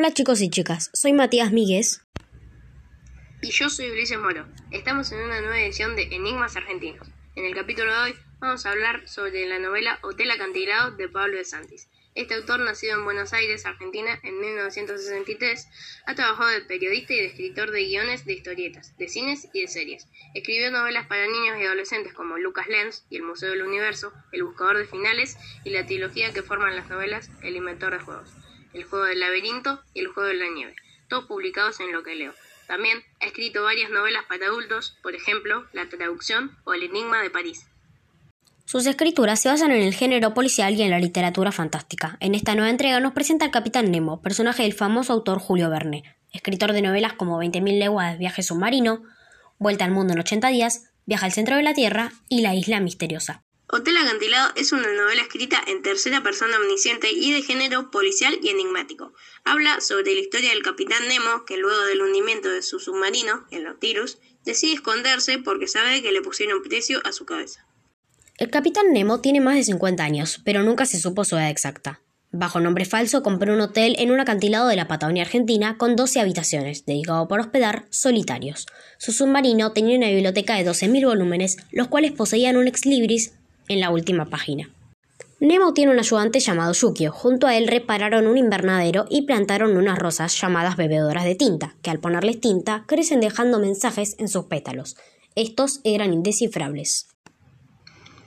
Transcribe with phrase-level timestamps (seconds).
[0.00, 2.06] Hola chicos y chicas, soy Matías Míguez.
[3.42, 4.46] Y yo soy Ulises Moro.
[4.70, 7.08] Estamos en una nueva edición de Enigmas Argentinos.
[7.34, 11.36] En el capítulo de hoy vamos a hablar sobre la novela Hotel Acantilado de Pablo
[11.38, 11.88] de Santis.
[12.14, 15.66] Este autor, nacido en Buenos Aires, Argentina, en 1963,
[16.06, 19.66] ha trabajado de periodista y de escritor de guiones de historietas, de cines y de
[19.66, 20.06] series.
[20.32, 24.44] Escribió novelas para niños y adolescentes como Lucas Lenz y El Museo del Universo, El
[24.44, 28.30] Buscador de Finales y la trilogía que forman las novelas El Inventor de Juegos,
[28.72, 30.74] El Juego del Laberinto y El Juego de la Nieve,
[31.08, 32.34] todos publicados en Lo que leo.
[32.66, 37.30] También ha escrito varias novelas para adultos, por ejemplo, La Traducción o El Enigma de
[37.30, 37.66] París.
[38.66, 42.18] Sus escrituras se basan en el género policial y en la literatura fantástica.
[42.20, 46.04] En esta nueva entrega nos presenta al Capitán Nemo, personaje del famoso autor Julio Verne,
[46.32, 49.02] escritor de novelas como 20.000 leguas de viaje submarino,
[49.58, 52.80] Vuelta al mundo en 80 días, Viaja al centro de la Tierra y La isla
[52.80, 53.42] misteriosa.
[53.70, 58.48] Hotel Acantilado es una novela escrita en tercera persona omnisciente y de género policial y
[58.48, 59.12] enigmático.
[59.44, 63.64] Habla sobre la historia del capitán Nemo, que luego del hundimiento de su submarino, el
[63.64, 64.16] Nautilus,
[64.46, 67.66] decide esconderse porque sabe que le pusieron precio a su cabeza.
[68.38, 72.00] El capitán Nemo tiene más de 50 años, pero nunca se supo su edad exacta.
[72.30, 76.20] Bajo nombre falso compró un hotel en un acantilado de la Patagonia Argentina con 12
[76.20, 78.66] habitaciones, dedicado para hospedar solitarios.
[78.96, 83.32] Su submarino tenía una biblioteca de 12.000 volúmenes, los cuales poseían un ex libris
[83.68, 84.70] en la última página.
[85.40, 87.12] Nemo tiene un ayudante llamado Yukio.
[87.12, 91.90] Junto a él repararon un invernadero y plantaron unas rosas llamadas bebedoras de tinta, que
[91.90, 94.96] al ponerles tinta crecen dejando mensajes en sus pétalos.
[95.36, 97.08] Estos eran indescifrables.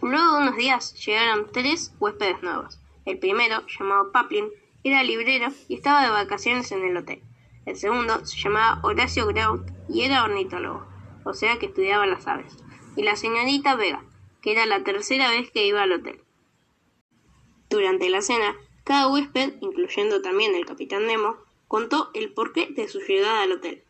[0.01, 2.79] Luego de unos días llegaron tres huéspedes nuevos.
[3.05, 4.45] El primero, llamado Paplin,
[4.85, 7.21] era librero y estaba de vacaciones en el hotel.
[7.65, 10.87] El segundo se llamaba Horacio Grout y era ornitólogo,
[11.25, 12.57] o sea que estudiaba las aves.
[12.95, 14.03] Y la señorita Vega,
[14.41, 16.21] que era la tercera vez que iba al hotel.
[17.69, 22.99] Durante la cena, cada huésped, incluyendo también el capitán Nemo, contó el porqué de su
[22.99, 23.83] llegada al hotel.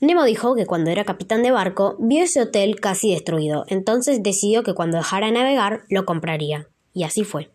[0.00, 4.62] Nemo dijo que cuando era capitán de barco vio ese hotel casi destruido, entonces decidió
[4.62, 6.68] que cuando dejara de navegar lo compraría.
[6.94, 7.50] Y así fue.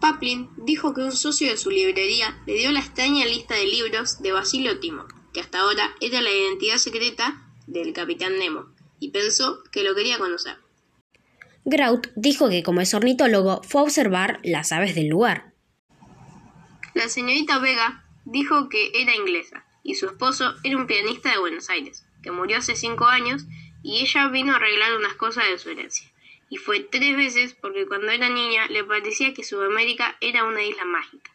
[0.00, 4.20] Paplin dijo que un socio de su librería le dio la extraña lista de libros
[4.20, 8.66] de Basilio Timo, que hasta ahora era la identidad secreta del capitán Nemo,
[8.98, 10.56] y pensó que lo quería conocer.
[11.64, 15.52] Grout dijo que como es ornitólogo fue a observar las aves del lugar.
[16.94, 21.70] La señorita Vega dijo que era inglesa y su esposo era un pianista de Buenos
[21.70, 23.44] Aires, que murió hace cinco años
[23.82, 26.10] y ella vino a arreglar unas cosas de su herencia.
[26.48, 30.84] Y fue tres veces porque cuando era niña le parecía que Sudamérica era una isla
[30.84, 31.30] mágica.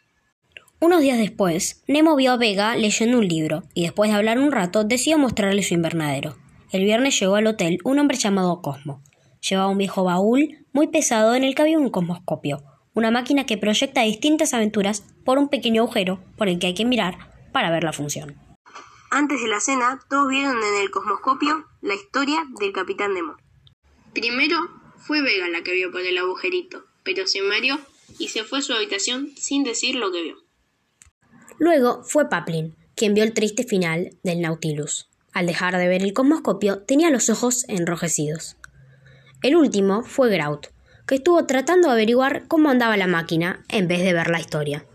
[0.80, 4.52] Unos días después, Nemo vio a Vega leyendo un libro y después de hablar un
[4.52, 6.38] rato decidió mostrarle su invernadero.
[6.72, 9.02] El viernes llegó al hotel un hombre llamado Cosmo.
[9.50, 12.64] Llevaba un viejo baúl muy pesado en el que había un cosmoscopio,
[12.94, 16.86] una máquina que proyecta distintas aventuras por un pequeño agujero por el que hay que
[16.86, 18.36] mirar para ver la función.
[19.10, 23.38] Antes de la cena, todos vieron en el cosmoscopio la historia del capitán Nemo.
[24.14, 24.58] Primero
[24.98, 27.80] fue Vega la que vio por el agujerito, pero se mareó
[28.20, 30.36] y se fue a su habitación sin decir lo que vio.
[31.58, 35.10] Luego fue Paplin, quien vio el triste final del Nautilus.
[35.32, 38.58] Al dejar de ver el cosmoscopio, tenía los ojos enrojecidos.
[39.44, 40.68] El último fue Grout,
[41.08, 44.86] que estuvo tratando de averiguar cómo andaba la máquina en vez de ver la historia.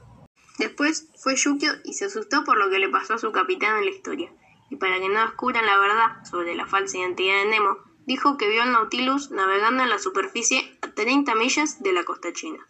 [0.59, 3.85] Después fue Yukio y se asustó por lo que le pasó a su capitán en
[3.85, 4.33] la historia.
[4.69, 8.49] Y para que no descubran la verdad sobre la falsa identidad de Nemo, dijo que
[8.49, 12.67] vio al Nautilus navegando en la superficie a 30 millas de la costa china.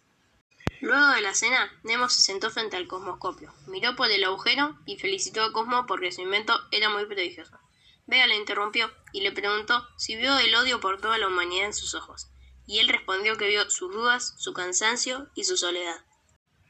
[0.79, 4.99] Luego de la cena, Nemo se sentó frente al cosmoscopio, miró por el agujero y
[4.99, 7.57] felicitó a Cosmo porque su invento era muy prodigioso.
[8.05, 11.73] Vega le interrumpió y le preguntó si vio el odio por toda la humanidad en
[11.73, 12.29] sus ojos,
[12.65, 15.95] y él respondió que vio sus dudas, su cansancio y su soledad.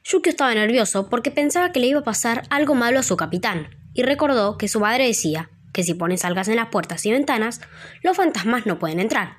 [0.03, 3.69] Yukio estaba nervioso porque pensaba que le iba a pasar algo malo a su capitán,
[3.93, 7.61] y recordó que su madre decía que si pones algas en las puertas y ventanas,
[8.03, 9.37] los fantasmas no pueden entrar.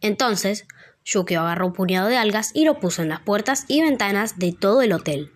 [0.00, 0.66] Entonces,
[1.04, 4.52] Yukio agarró un puñado de algas y lo puso en las puertas y ventanas de
[4.52, 5.31] todo el hotel.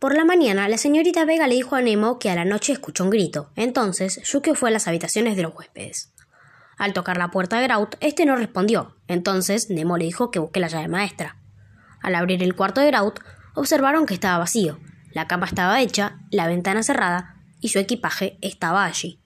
[0.00, 3.04] Por la mañana, la señorita Vega le dijo a Nemo que a la noche escuchó
[3.04, 3.50] un grito.
[3.54, 6.14] Entonces, Yukio fue a las habitaciones de los huéspedes.
[6.78, 8.96] Al tocar la puerta de Grout, este no respondió.
[9.08, 11.36] Entonces, Nemo le dijo que busque la llave maestra.
[12.00, 13.20] Al abrir el cuarto de Grout,
[13.54, 14.80] observaron que estaba vacío.
[15.12, 19.20] La cama estaba hecha, la ventana cerrada y su equipaje estaba allí.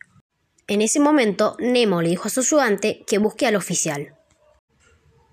[0.66, 4.16] En ese momento, Nemo le dijo a su ayudante que busque al oficial.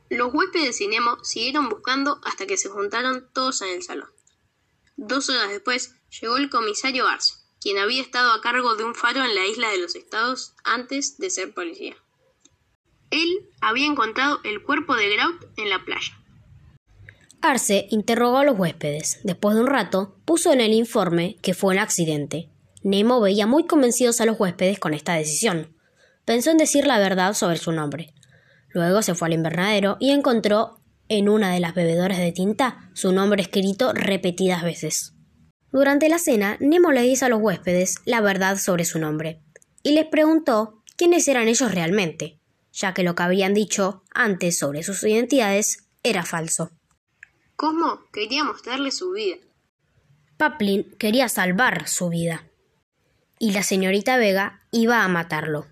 [0.07, 4.09] Los huéspedes y Nemo siguieron buscando hasta que se juntaron todos en el salón.
[5.03, 9.25] Dos horas después llegó el comisario Arce, quien había estado a cargo de un faro
[9.25, 11.95] en la isla de los estados antes de ser policía.
[13.09, 16.13] Él había encontrado el cuerpo de Grout en la playa.
[17.42, 19.19] Arce interrogó a los huéspedes.
[19.24, 22.51] Después de un rato, puso en el informe que fue un accidente.
[22.83, 25.75] Nemo veía muy convencidos a los huéspedes con esta decisión.
[26.25, 28.13] Pensó en decir la verdad sobre su nombre.
[28.69, 30.81] Luego se fue al invernadero y encontró
[31.12, 35.13] en una de las bebedoras de tinta su nombre escrito repetidas veces.
[35.69, 39.42] Durante la cena, Nemo le dice a los huéspedes la verdad sobre su nombre
[39.84, 42.40] y les preguntó quiénes eran ellos realmente,
[42.72, 46.72] ya que lo que habían dicho antes sobre sus identidades era falso.
[47.58, 49.36] Cosmo quería mostrarle su vida.
[50.38, 52.48] Paplin quería salvar su vida.
[53.38, 55.68] Y la señorita Vega iba a matarlo.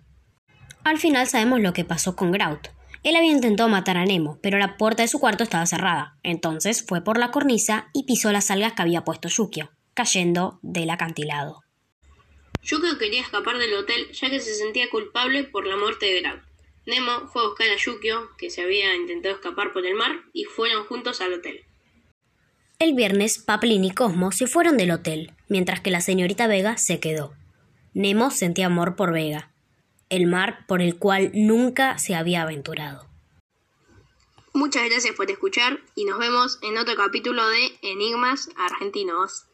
[0.83, 2.67] Al final sabemos lo que pasó con Grout.
[3.03, 6.17] Él había intentado matar a Nemo, pero la puerta de su cuarto estaba cerrada.
[6.21, 10.89] Entonces fue por la cornisa y pisó las algas que había puesto Yukio, cayendo del
[10.89, 11.63] acantilado.
[12.61, 16.41] Yukio quería escapar del hotel ya que se sentía culpable por la muerte de Grout.
[16.85, 20.43] Nemo fue a buscar a Yukio, que se había intentado escapar por el mar, y
[20.45, 21.63] fueron juntos al hotel.
[22.79, 26.99] El viernes, Paplin y Cosmo se fueron del hotel, mientras que la señorita Vega se
[26.99, 27.33] quedó.
[27.93, 29.48] Nemo sentía amor por Vega,
[30.09, 33.07] el mar por el cual nunca se había aventurado.
[34.53, 39.48] Muchas gracias por escuchar y nos vemos en otro capítulo de Enigmas Argentinos.